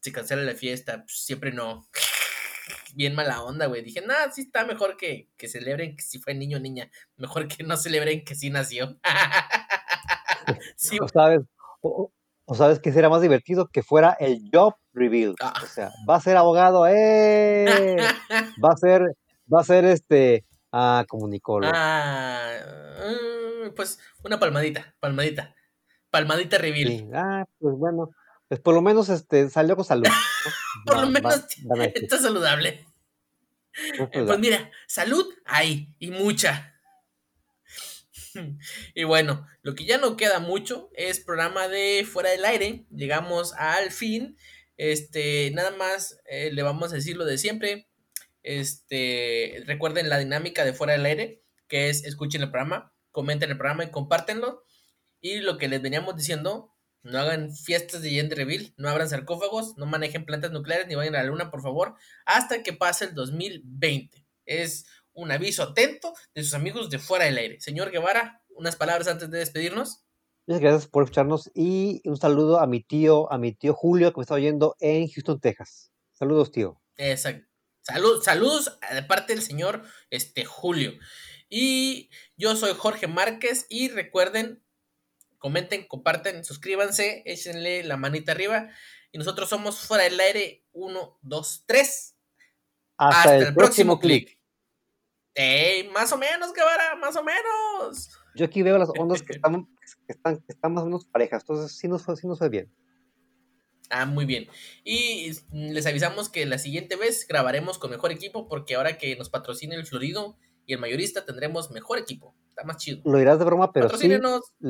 [0.01, 1.89] se cancela la fiesta, pues siempre no.
[2.95, 3.83] Bien mala onda, güey.
[3.83, 6.91] Dije, nada, sí está mejor que, que celebren que si fue niño o niña.
[7.17, 8.99] Mejor que no celebren que sí nació.
[11.03, 11.41] o sabes,
[11.81, 12.11] o,
[12.55, 15.35] sabes que será más divertido que fuera el job reveal.
[15.41, 15.55] Ah.
[15.63, 17.67] O sea, va a ser abogado, ¡eh!
[18.65, 19.17] va a ser,
[19.53, 21.73] va a ser este ah, comunicólogo.
[21.75, 22.53] Ah,
[22.99, 25.55] mm, pues una palmadita, palmadita.
[26.11, 27.11] Palmadita reveal.
[27.15, 28.11] Ah, pues bueno,
[28.49, 30.07] pues por lo menos este salió con salud.
[30.87, 31.45] por lo menos
[31.95, 32.87] está saludable.
[34.11, 36.78] Pues mira, salud hay y mucha.
[38.95, 42.85] y bueno, lo que ya no queda mucho es programa de fuera del aire.
[42.91, 44.37] Llegamos al fin.
[44.77, 47.89] Este, nada más eh, le vamos a decir lo de siempre.
[48.43, 53.59] Este, recuerden la dinámica de fuera del aire, que es escuchen el programa, comenten el
[53.59, 54.65] programa y compártenlo.
[55.21, 56.73] Y lo que les veníamos diciendo,
[57.03, 61.15] no hagan fiestas de gender reveal, no abran sarcófagos, no manejen plantas nucleares ni vayan
[61.17, 64.27] a la luna, por favor, hasta que pase el 2020.
[64.47, 64.87] Es
[65.19, 67.61] un aviso atento de sus amigos de fuera del aire.
[67.61, 70.05] Señor Guevara, unas palabras antes de despedirnos.
[70.47, 74.19] Muchas gracias por escucharnos y un saludo a mi tío, a mi tío Julio que
[74.19, 75.91] me está oyendo en Houston, Texas.
[76.13, 76.81] Saludos, tío.
[76.97, 77.47] Exacto.
[77.83, 80.93] Salud, saludos de parte del señor este, Julio.
[81.49, 84.63] Y yo soy Jorge Márquez y recuerden,
[85.39, 88.71] comenten, comparten, suscríbanse, échenle la manita arriba.
[89.11, 92.15] Y nosotros somos fuera del aire 1, 2, 3.
[92.99, 94.38] Hasta, el, próximo, clic.
[95.93, 98.11] Más o menos, Guevara, más o menos.
[98.35, 99.67] Yo aquí veo las ondas que están,
[100.07, 102.71] que están, que están más o menos parejas, entonces sí nos, sí nos fue bien.
[103.91, 104.49] Ah, muy bien.
[104.85, 109.31] Y les avisamos que la siguiente vez grabaremos con mejor equipo porque ahora que nos
[109.31, 110.37] patrocina el Florido
[110.67, 112.35] y el mayorista tendremos mejor equipo.
[112.51, 113.01] Está más chido.
[113.05, 114.09] Lo dirás de broma, pero sí.
[114.09, 114.19] Le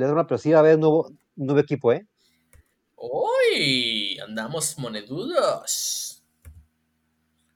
[0.06, 2.06] broma, pero sí va a haber nuevo, nuevo equipo, ¿eh?
[2.94, 4.18] ¡Uy!
[4.20, 6.22] Andamos monedudos.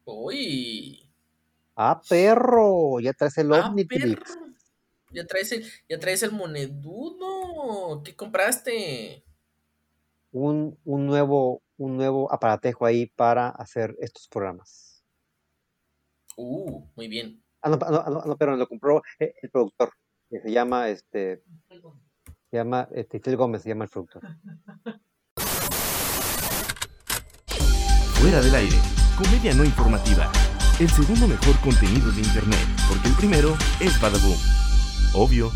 [0.05, 1.02] ¡Uy!
[1.75, 3.01] ¡Ah, perro!
[3.01, 3.75] Ya traes el ah,
[5.11, 8.03] Ya traes el, ya traes el monedudo.
[8.03, 9.25] ¿Qué compraste?
[10.33, 15.05] un, un, nuevo, un nuevo aparatejo ahí para hacer estos programas.
[16.37, 17.43] Uh, muy bien.
[17.61, 19.93] Ah, no, no, no, pero lo compró eh, el productor,
[20.29, 21.45] que se llama, este,
[22.51, 24.23] se llama, este, Gómez se llama el productor.
[28.15, 28.77] Fuera del aire,
[29.17, 30.33] comedia no informativa.
[30.79, 34.39] El segundo mejor contenido de internet, porque el primero es Badaboom.
[35.15, 35.53] Obvio.